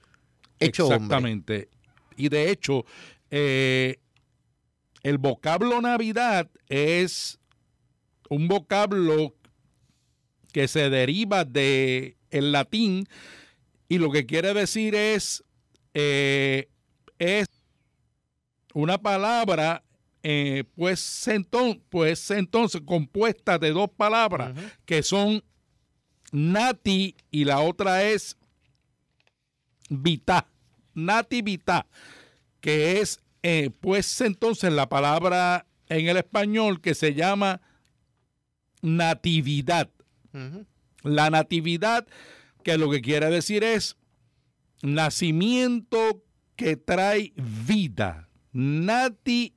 [0.58, 1.68] hecho Exactamente.
[2.16, 2.84] Y de hecho,
[3.30, 3.98] eh,
[5.02, 7.38] el vocablo Navidad es
[8.28, 9.34] un vocablo
[10.52, 13.06] que se deriva de latín
[13.88, 15.44] y lo que quiere decir es
[15.94, 16.68] eh,
[17.24, 17.46] es
[18.72, 19.82] una palabra
[20.26, 24.54] eh, pues, entonces, pues entonces compuesta de dos palabras
[24.86, 25.44] que son
[26.32, 28.38] nati y la otra es
[29.90, 30.48] vita,
[30.94, 31.86] nati vita,
[32.62, 37.60] que es eh, pues entonces la palabra en el español que se llama
[38.80, 39.90] natividad.
[41.02, 42.06] La natividad,
[42.62, 43.96] que lo que quiere decir es
[44.80, 46.23] nacimiento
[46.56, 48.28] que trae vida.
[48.52, 49.54] Nati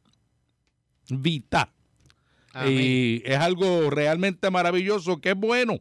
[1.10, 1.72] Vita.
[2.66, 5.80] Y es algo realmente maravilloso, que es bueno.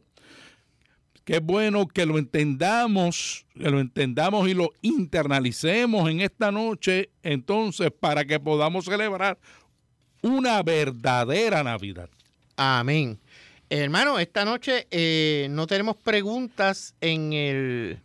[1.23, 7.09] Que es bueno que lo entendamos, que lo entendamos y lo internalicemos en esta noche,
[7.23, 9.37] entonces, para que podamos celebrar
[10.21, 12.09] una verdadera Navidad.
[12.55, 13.19] Amén.
[13.69, 17.99] Hermano, esta noche eh, no tenemos preguntas en el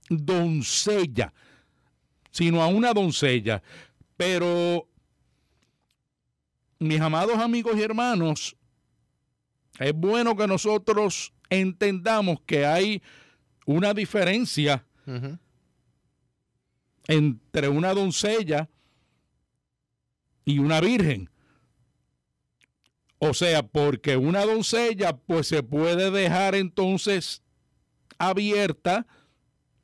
[0.10, 1.34] doncella,
[2.34, 3.62] sino a una doncella.
[4.18, 4.90] Pero,
[6.80, 8.58] mis amados amigos y hermanos,
[9.80, 13.04] es bueno que nosotros entendamos que hay
[13.68, 14.84] una diferencia
[17.08, 18.68] entre una doncella
[20.44, 21.30] y una virgen.
[23.20, 27.44] O sea, porque una doncella pues se puede dejar entonces
[28.18, 29.06] abierta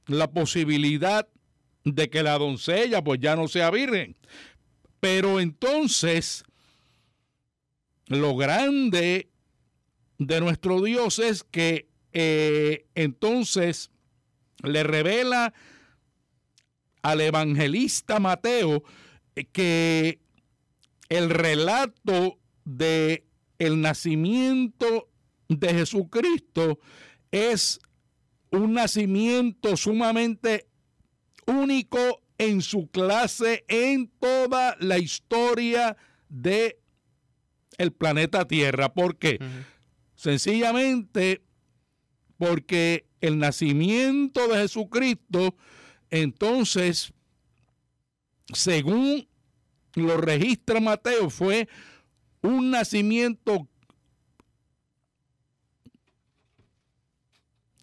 [0.07, 1.27] la posibilidad
[1.95, 4.15] de que la doncella pues ya no sea virgen.
[4.99, 6.43] Pero entonces,
[8.07, 9.29] lo grande
[10.17, 13.91] de nuestro Dios es que eh, entonces
[14.63, 15.53] le revela
[17.01, 18.83] al evangelista Mateo
[19.53, 20.19] que
[21.07, 23.25] el relato de
[23.57, 25.09] el nacimiento
[25.47, 26.79] de Jesucristo
[27.31, 27.79] es
[28.51, 30.68] un nacimiento sumamente
[31.49, 35.97] único en su clase en toda la historia
[36.29, 36.79] de
[37.77, 38.93] el planeta Tierra.
[38.93, 39.39] ¿Por qué?
[40.15, 41.43] Sencillamente
[42.37, 45.55] porque el nacimiento de Jesucristo,
[46.09, 47.13] entonces,
[48.53, 49.27] según
[49.95, 51.67] lo registra Mateo, fue
[52.41, 53.67] un nacimiento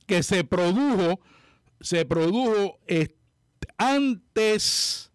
[0.06, 1.20] que se produjo,
[1.80, 2.78] se produjo
[3.78, 5.10] antes,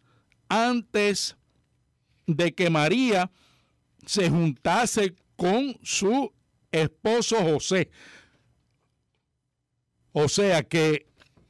[0.49, 1.35] antes
[2.27, 3.31] de que María
[4.05, 6.31] se juntase con su
[6.71, 7.89] esposo José.
[10.11, 11.07] O sea que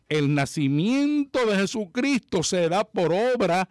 [0.10, 3.70] el nacimiento de Jesucristo se da por obra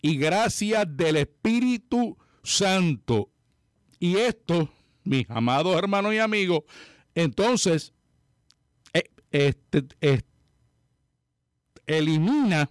[0.00, 3.30] y gracia del Espíritu Santo.
[3.98, 4.70] Y esto,
[5.04, 6.62] mis amados hermanos y amigos,
[7.14, 7.92] entonces
[9.30, 9.84] este,
[11.86, 12.70] elimina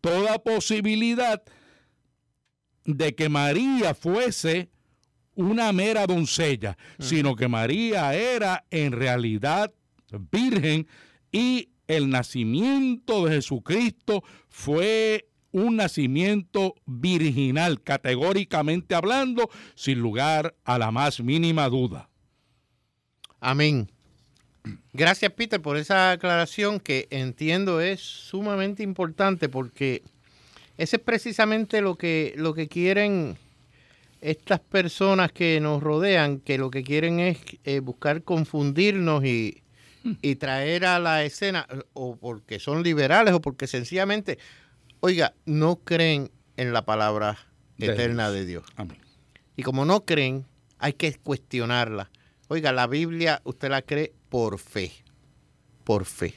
[0.00, 1.42] toda posibilidad
[2.84, 4.70] de que María fuese
[5.34, 9.72] una mera doncella, sino que María era en realidad
[10.32, 10.88] virgen
[11.30, 20.90] y el nacimiento de Jesucristo fue un nacimiento virginal, categóricamente hablando, sin lugar a la
[20.90, 22.10] más mínima duda.
[23.40, 23.90] Amén.
[24.92, 30.02] Gracias, Peter, por esa aclaración que entiendo es sumamente importante porque
[30.76, 33.36] ese es precisamente lo que, lo que quieren
[34.20, 39.62] estas personas que nos rodean, que lo que quieren es eh, buscar confundirnos y,
[40.22, 44.38] y traer a la escena, o porque son liberales o porque sencillamente,
[45.00, 47.38] oiga, no creen en la palabra
[47.78, 48.64] eterna de Dios.
[49.56, 50.46] Y como no creen,
[50.78, 52.10] hay que cuestionarla.
[52.48, 54.92] Oiga, la Biblia usted la cree por fe,
[55.84, 56.34] por fe.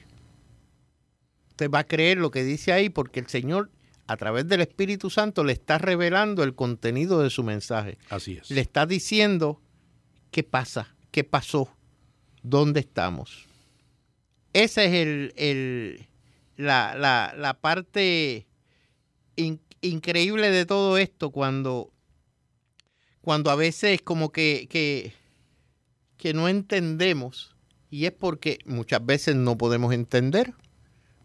[1.50, 3.70] Usted va a creer lo que dice ahí porque el Señor
[4.08, 7.98] a través del Espíritu Santo le está revelando el contenido de su mensaje.
[8.10, 8.50] Así es.
[8.52, 9.62] Le está diciendo
[10.32, 11.74] qué pasa, qué pasó,
[12.44, 13.48] dónde estamos.
[14.54, 16.08] Esa es el,
[16.58, 18.48] la, parte
[19.82, 21.94] increíble de todo esto cuando,
[23.22, 25.14] cuando a veces como que, que,
[26.18, 27.51] que no entendemos
[27.92, 30.54] y es porque muchas veces no podemos entender,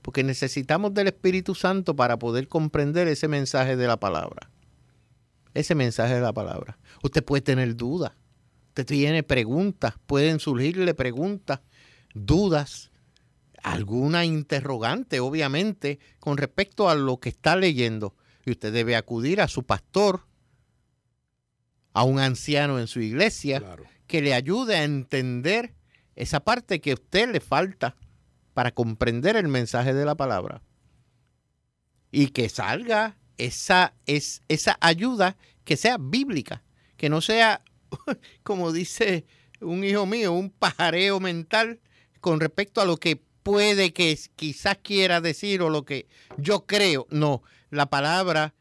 [0.03, 4.51] porque necesitamos del Espíritu Santo para poder comprender ese mensaje de la palabra.
[5.55, 6.77] Ese mensaje de la palabra.
[7.03, 8.13] Usted puede tener dudas,
[8.69, 11.61] usted tiene preguntas, pueden surgirle preguntas,
[12.15, 12.91] dudas,
[13.63, 18.17] alguna interrogante, obviamente, con respecto a lo que está leyendo.
[18.45, 20.27] Y usted debe acudir a su pastor,
[21.93, 23.63] a un anciano en su iglesia,
[24.09, 25.76] que le ayude a entender
[26.17, 27.97] esa parte que a usted le falta
[28.55, 30.63] para comprender el mensaje de la palabra.
[32.11, 36.65] Y que salga esa, es, esa ayuda que sea bíblica,
[36.97, 37.63] que no sea,
[38.43, 39.27] como dice
[39.61, 41.81] un hijo mío, un pajareo mental
[42.21, 46.09] con respecto a lo que puede que quizás quiera decir o lo que
[46.39, 47.07] yo creo.
[47.11, 48.55] No, la palabra,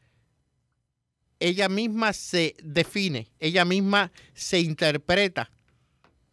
[1.40, 5.50] ella misma se define, ella misma se interpreta.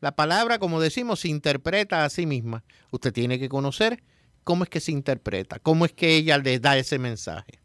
[0.03, 2.65] La palabra, como decimos, se interpreta a sí misma.
[2.91, 4.03] Usted tiene que conocer
[4.43, 7.61] cómo es que se interpreta, cómo es que ella le da ese mensaje.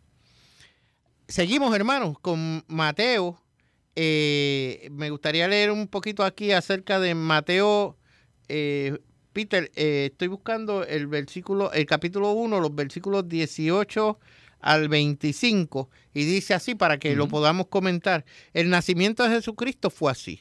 [1.27, 3.43] Seguimos, hermanos, con Mateo.
[3.97, 7.99] Eh, me gustaría leer un poquito aquí acerca de Mateo
[8.49, 8.97] eh,
[9.33, 14.17] Peter, eh, estoy buscando el versículo, el capítulo 1, los versículos 18
[14.61, 18.25] al 25, y dice así para que lo podamos comentar.
[18.53, 20.41] El nacimiento de Jesucristo fue así.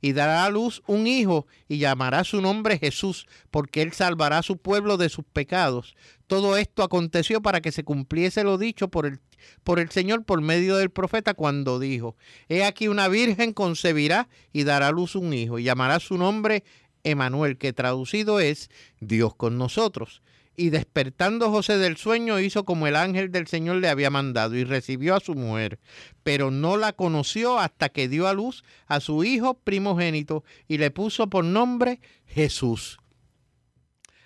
[0.00, 4.42] Y dará a luz un hijo y llamará su nombre Jesús, porque él salvará a
[4.42, 5.94] su pueblo de sus pecados.
[6.26, 9.20] Todo esto aconteció para que se cumpliese lo dicho por el,
[9.64, 12.16] por el Señor por medio del profeta cuando dijo,
[12.48, 16.64] He aquí una virgen concebirá y dará a luz un hijo y llamará su nombre
[17.02, 18.70] Emanuel, que traducido es
[19.00, 20.22] Dios con nosotros.
[20.56, 24.64] Y despertando José del sueño hizo como el ángel del Señor le había mandado y
[24.64, 25.78] recibió a su mujer,
[26.22, 30.90] pero no la conoció hasta que dio a luz a su hijo primogénito y le
[30.90, 32.98] puso por nombre Jesús.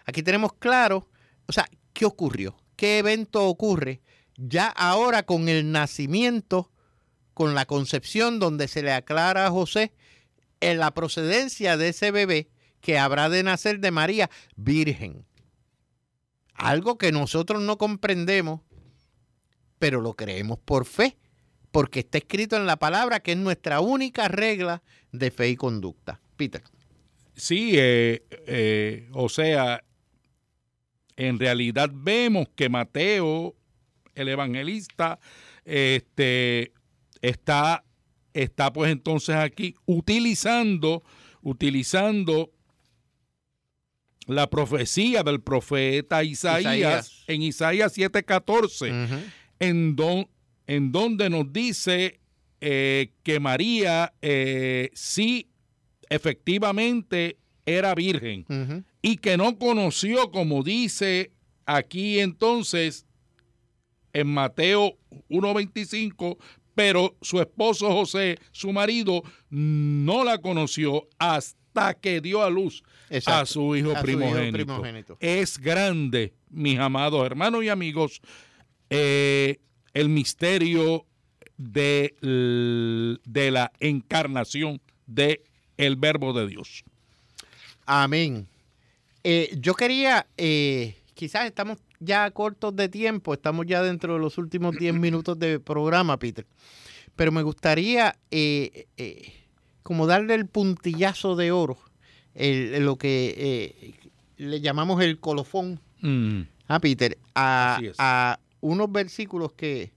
[0.07, 1.09] Aquí tenemos claro,
[1.47, 2.57] o sea, ¿qué ocurrió?
[2.77, 4.03] ¿Qué evento ocurre?
[4.37, 6.71] Ya ahora con el nacimiento,
[7.33, 9.93] con la concepción donde se le aclara a José
[10.61, 12.49] en la procedencia de ese bebé
[12.81, 15.25] que habrá de nacer de María virgen
[16.55, 18.61] algo que nosotros no comprendemos,
[19.79, 21.17] pero lo creemos por fe,
[21.71, 24.83] porque está escrito en la palabra que es nuestra única regla
[25.13, 26.21] de fe y conducta.
[26.37, 26.63] Peter.
[27.37, 29.85] Sí, eh, eh, o sea,
[31.17, 33.55] en realidad vemos que Mateo,
[34.15, 35.19] el evangelista,
[35.65, 36.73] este,
[37.23, 37.85] está,
[38.33, 41.03] está pues entonces aquí utilizando,
[41.43, 42.53] utilizando
[44.27, 49.23] la profecía del profeta Isaías, en Isaías 7:14,
[49.59, 49.97] en,
[50.67, 52.21] en donde nos dice
[52.61, 55.49] eh, que María eh, sí
[56.09, 61.33] efectivamente era virgen y que no conoció, como dice
[61.67, 63.07] aquí entonces
[64.13, 64.97] en Mateo
[65.29, 66.39] 1.25,
[66.75, 71.64] pero su esposo José, su marido, no la conoció hasta
[72.01, 72.83] que dio a luz
[73.27, 75.17] a, su, hijo, primogénito.
[75.21, 78.21] Es grande, mis amados hermanos y amigos,
[78.91, 79.59] eh,
[79.93, 81.05] el misterio
[81.57, 82.15] de,
[83.25, 85.43] de, la encarnación de
[85.77, 86.85] el verbo de Dios.
[87.87, 88.47] Amén.
[89.25, 94.39] Eh, yo quería, eh, quizás estamos ya cortos de tiempo, estamos ya dentro de los
[94.39, 96.47] últimos 10 minutos de programa, Peter,
[97.17, 98.17] pero me gustaría
[99.85, 101.79] como darle el puntillazo de oro
[102.35, 103.95] lo que eh,
[104.39, 106.41] le llamamos el colofón mm.
[106.67, 109.93] a Peter, a, unos versículos que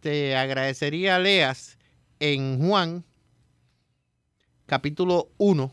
[0.00, 1.78] te agradecería leas
[2.18, 3.04] en Juan,
[4.66, 5.72] capítulo 1,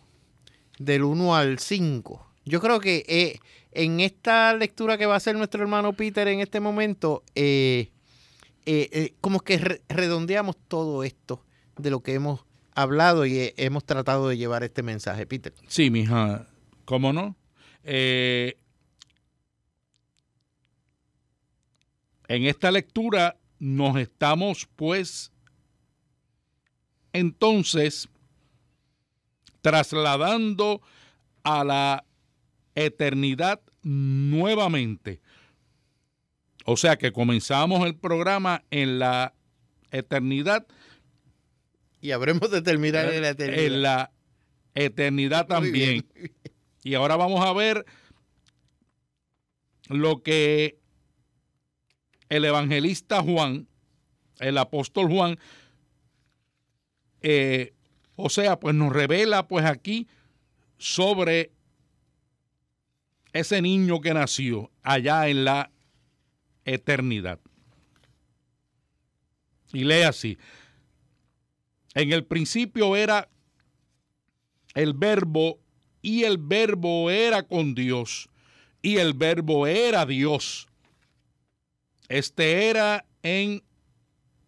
[0.78, 2.28] del 1 al 5.
[2.46, 3.40] Yo creo que eh,
[3.72, 7.90] en esta lectura que va a hacer nuestro hermano Peter en este momento, eh,
[9.20, 11.44] como que redondeamos todo esto
[11.78, 12.46] de lo que hemos
[12.76, 15.54] hablado y hemos tratado de llevar este mensaje, Peter.
[15.68, 16.48] Sí, mija,
[16.84, 17.36] ¿cómo no?
[17.84, 18.58] Eh,
[22.28, 25.32] en esta lectura nos estamos pues
[27.14, 28.10] entonces
[29.62, 30.82] trasladando
[31.44, 32.06] a la
[32.76, 35.22] eternidad nuevamente.
[36.66, 39.34] O sea que comenzamos el programa en la
[39.92, 40.68] eternidad
[42.06, 43.66] y habremos de terminar en la eternidad.
[43.66, 44.12] En la
[44.76, 46.06] eternidad también.
[46.84, 47.84] Y ahora vamos a ver
[49.90, 50.78] lo que
[52.30, 53.68] el evangelista Juan,
[54.38, 55.40] el apóstol Juan,
[57.22, 57.74] eh,
[58.16, 60.08] o sea, pues nos revela pues aquí
[60.78, 61.54] sobre
[63.34, 65.72] ese niño que nació allá en la
[66.66, 67.40] eternidad.
[69.74, 70.38] Y lee así.
[71.96, 73.30] En el principio era
[74.74, 75.60] el verbo
[76.02, 78.30] y el verbo era con Dios
[78.82, 80.68] y el verbo era Dios.
[82.10, 83.64] Este era en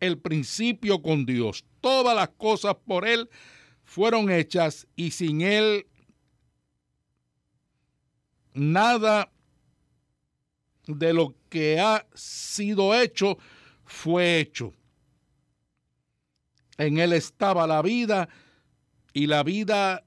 [0.02, 1.64] el principio con Dios.
[1.80, 3.30] Todas las cosas por Él
[3.86, 5.88] fueron hechas y sin Él
[8.54, 9.32] nada
[10.86, 13.38] de lo que ha sido hecho
[13.86, 14.74] fue hecho.
[16.78, 18.30] En Él estaba la vida
[19.14, 20.04] y la vida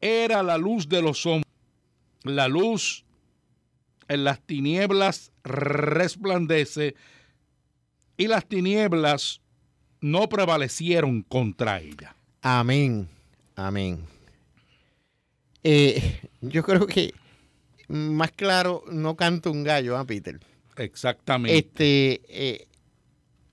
[0.00, 1.50] era la luz de los hombres.
[2.24, 3.04] La luz
[4.08, 6.94] en las tinieblas resplandece
[8.16, 9.40] y las tinieblas
[10.00, 12.14] no prevalecieron contra ella.
[12.42, 13.08] Amén,
[13.56, 14.04] amén.
[15.62, 17.14] Eh, yo creo que
[17.88, 20.40] más claro no canta un gallo, ¿ah, Peter?
[20.76, 21.58] Exactamente.
[21.58, 22.66] Este, eh,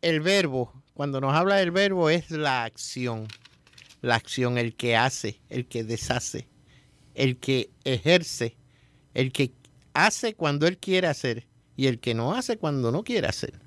[0.01, 3.29] el verbo, cuando nos habla del verbo, es la acción.
[4.01, 6.49] La acción, el que hace, el que deshace,
[7.13, 8.57] el que ejerce,
[9.13, 9.53] el que
[9.93, 11.47] hace cuando él quiere hacer
[11.77, 13.61] y el que no hace cuando no quiere hacer.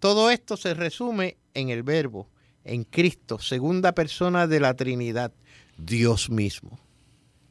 [0.00, 2.28] Todo esto se resume en el verbo,
[2.62, 5.32] en Cristo, segunda persona de la Trinidad,
[5.78, 6.78] Dios mismo.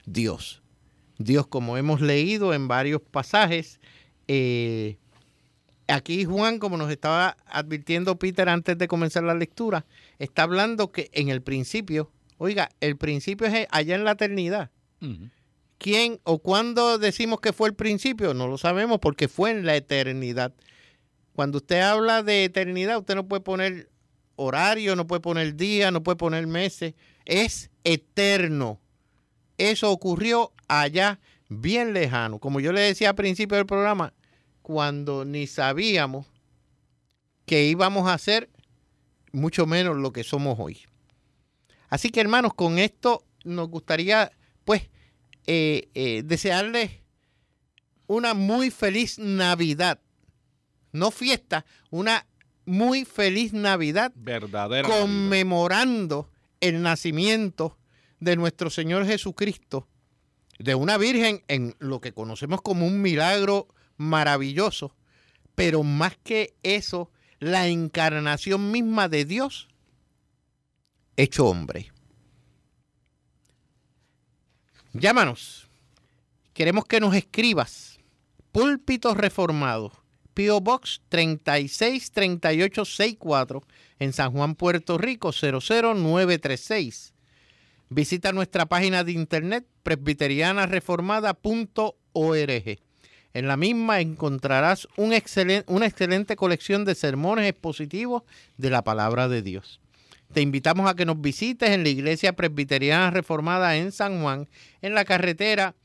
[0.05, 0.61] Dios.
[1.17, 3.79] Dios, como hemos leído en varios pasajes,
[4.27, 4.99] eh,
[5.87, 9.85] aquí Juan, como nos estaba advirtiendo Peter antes de comenzar la lectura,
[10.19, 14.71] está hablando que en el principio, oiga, el principio es allá en la eternidad.
[15.77, 18.33] ¿Quién o cuándo decimos que fue el principio?
[18.33, 20.53] No lo sabemos porque fue en la eternidad.
[21.33, 23.89] Cuando usted habla de eternidad, usted no puede poner
[24.35, 26.93] horario, no puede poner día, no puede poner meses.
[27.25, 28.79] Es eterno.
[29.57, 31.19] Eso ocurrió allá
[31.49, 32.39] bien lejano.
[32.39, 34.13] Como yo le decía al principio del programa,
[34.63, 36.25] cuando ni sabíamos
[37.45, 38.49] que íbamos a hacer
[39.31, 40.79] mucho menos lo que somos hoy.
[41.89, 44.31] Así que hermanos, con esto nos gustaría
[44.63, 44.89] pues
[45.45, 46.91] eh, eh, desearles
[48.07, 49.99] una muy feliz Navidad.
[50.91, 52.25] No fiesta, una
[52.65, 54.11] muy feliz Navidad.
[54.15, 54.87] Verdadera.
[54.87, 56.29] Conmemorando
[56.61, 57.77] el nacimiento
[58.19, 59.87] de nuestro Señor Jesucristo,
[60.59, 63.67] de una virgen en lo que conocemos como un milagro
[63.97, 64.95] maravilloso,
[65.55, 69.67] pero más que eso, la encarnación misma de Dios
[71.17, 71.91] hecho hombre.
[74.93, 75.67] Llámanos.
[76.53, 77.97] Queremos que nos escribas.
[78.51, 79.91] Púlpito Reformado.
[80.35, 80.61] P.O.
[80.61, 83.63] Box 363864
[83.99, 87.13] en San Juan, Puerto Rico 00936.
[87.89, 92.79] Visita nuestra página de internet presbiterianareformada.org.
[93.33, 95.13] En la misma encontrarás un
[95.67, 98.23] una excelente colección de sermones expositivos
[98.57, 99.79] de la palabra de Dios.
[100.33, 104.47] Te invitamos a que nos visites en la Iglesia Presbiteriana Reformada en San Juan,
[104.81, 105.75] en la carretera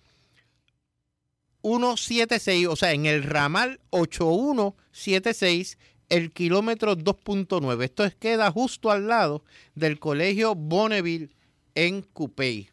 [1.62, 5.78] 176, o sea, en el ramal 8176,
[6.08, 7.84] el kilómetro 2.9.
[7.84, 9.44] Esto queda justo al lado
[9.74, 11.30] del Colegio Bonneville
[11.74, 12.70] en Cupey.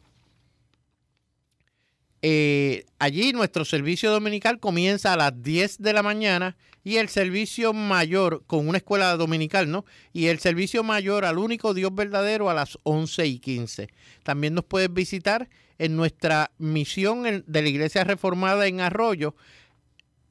[2.22, 7.72] Eh, allí nuestro servicio dominical comienza a las 10 de la mañana y el servicio
[7.72, 9.84] mayor con una escuela dominical, ¿no?
[10.12, 13.88] Y el servicio mayor al único Dios verdadero a las 11 y 15.
[14.22, 15.48] También nos puedes visitar
[15.78, 19.34] en nuestra misión de la Iglesia Reformada en Arroyo,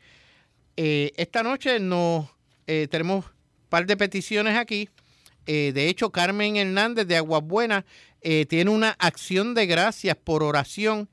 [0.76, 2.28] Eh, esta noche nos
[2.68, 3.32] eh, tenemos un
[3.68, 4.88] par de peticiones aquí.
[5.44, 7.82] de hecho, Carmen Hernández de Aguas Buenas
[8.20, 11.08] tiene una acción de gracias por oración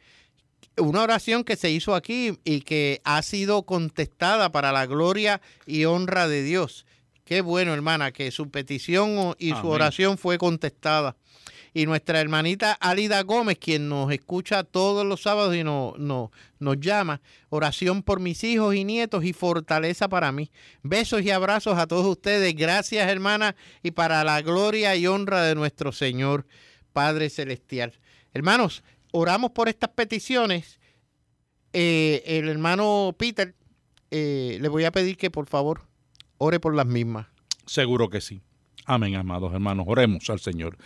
[0.78, 5.86] una oración que se hizo aquí y que ha sido contestada para la gloria y
[5.86, 6.86] honra de Dios.
[7.24, 11.16] Qué bueno, hermana, que su petición y su oración fue contestada.
[11.74, 16.80] Y nuestra hermanita Alida Gómez, quien nos escucha todos los sábados y nos, nos, nos
[16.80, 17.20] llama,
[17.50, 20.52] oración por mis hijos y nietos y fortaleza para mí.
[20.84, 22.56] Besos y abrazos a todos ustedes.
[22.56, 26.46] Gracias, hermana, y para la gloria y honra de nuestro Señor
[26.94, 27.92] Padre Celestial.
[28.34, 28.84] Hermanos,
[29.16, 30.78] oramos por estas peticiones.
[31.72, 33.56] Eh, el hermano Peter,
[34.12, 35.88] eh, le voy a pedir que por favor
[36.38, 37.28] ore por las mismas.
[37.66, 38.42] Seguro que sí.
[38.86, 39.86] Amén, amados hermanos.
[39.88, 40.78] Oremos al Señor.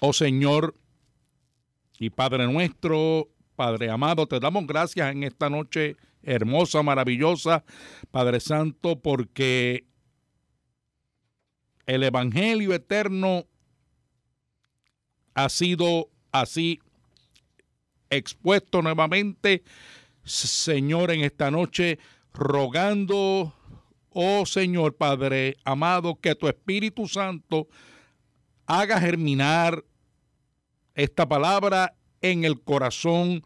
[0.00, 0.76] Oh Señor,
[1.98, 7.64] y Padre nuestro, Padre amado, te damos gracias en esta noche hermosa, maravillosa,
[8.10, 9.84] Padre Santo, porque
[11.86, 13.46] el Evangelio eterno
[15.34, 16.80] ha sido así
[18.10, 19.62] expuesto nuevamente,
[20.24, 21.98] Señor, en esta noche,
[22.32, 23.54] rogando,
[24.10, 27.68] oh Señor Padre amado, que tu Espíritu Santo
[28.66, 29.84] haga germinar
[30.94, 33.44] esta palabra en el corazón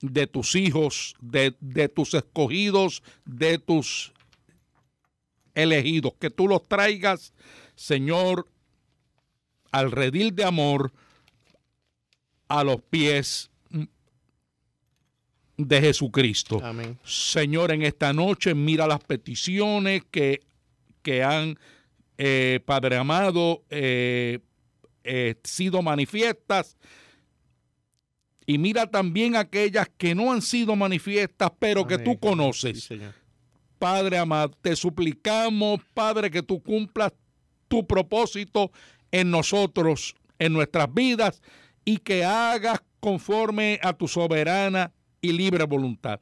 [0.00, 1.52] de tus hijos, de,
[1.88, 4.12] tus escogidos, de tus
[5.54, 7.32] elegidos, que tú los traigas,
[7.74, 8.48] Señor,
[9.76, 10.90] al redil de amor,
[12.48, 13.50] a los pies
[15.58, 16.60] de Jesucristo.
[16.62, 16.98] Amén.
[17.04, 20.40] Señor, en esta noche mira las peticiones que,
[21.02, 21.58] que han,
[22.16, 24.38] eh, Padre amado, eh,
[25.04, 26.78] eh, sido manifiestas.
[28.46, 32.88] Y mira también aquellas que no han sido manifiestas, pero que tú conoces.
[33.78, 37.12] Padre amado, te suplicamos, Padre, que tú cumplas
[37.68, 38.70] tu propósito
[39.20, 41.40] en nosotros, en nuestras vidas,
[41.84, 46.20] y que hagas conforme a tu soberana y libre voluntad.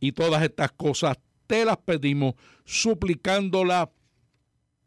[0.00, 3.88] Y todas estas cosas te las pedimos suplicándolas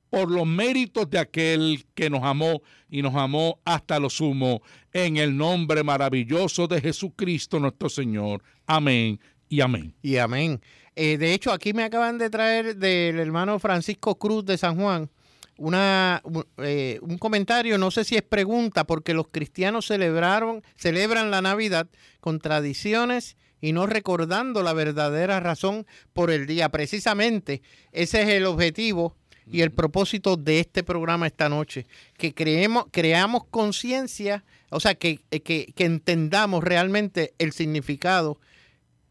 [0.09, 4.61] por los méritos de aquel que nos amó y nos amó hasta lo sumo,
[4.93, 8.43] en el nombre maravilloso de Jesucristo nuestro Señor.
[8.67, 9.19] Amén
[9.49, 9.95] y amén.
[10.01, 10.61] Y amén.
[10.95, 15.09] Eh, de hecho, aquí me acaban de traer del hermano Francisco Cruz de San Juan
[15.57, 16.21] una,
[16.57, 21.87] eh, un comentario, no sé si es pregunta, porque los cristianos celebraron, celebran la Navidad
[22.19, 26.69] con tradiciones y no recordando la verdadera razón por el día.
[26.69, 29.15] Precisamente ese es el objetivo
[29.49, 31.85] y el propósito de este programa esta noche,
[32.17, 38.39] que creemos, creamos conciencia, o sea, que, que, que entendamos realmente el significado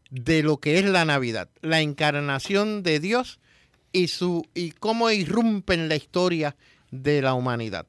[0.09, 3.39] de lo que es la Navidad, la encarnación de Dios
[3.95, 6.57] y, su, y cómo irrumpen la historia
[6.91, 7.87] de la humanidad.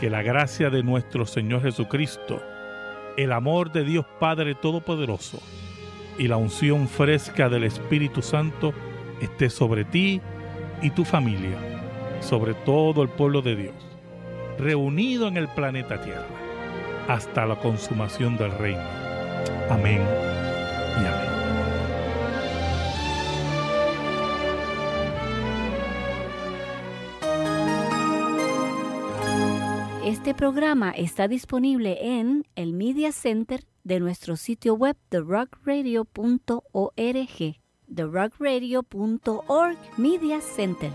[0.00, 2.42] que la gracia de nuestro Señor Jesucristo,
[3.18, 5.42] el amor de Dios Padre Todopoderoso
[6.18, 8.72] y la unción fresca del Espíritu Santo
[9.20, 10.22] esté sobre ti
[10.80, 11.58] y tu familia,
[12.20, 13.74] sobre todo el pueblo de Dios,
[14.58, 16.42] reunido en el planeta Tierra
[17.08, 18.82] hasta la consumación del reino.
[19.70, 21.32] Amén y amén.
[30.04, 37.62] Este programa está disponible en el Media Center de nuestro sitio web therockradio.org
[37.94, 40.90] therockradio.org Media Center.